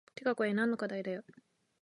[0.15, 1.21] てかこれ何の課題だよ